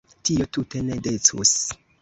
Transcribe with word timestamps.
Tio 0.29 0.47
tute 0.57 0.83
ne 0.87 0.99
decus. 1.09 1.57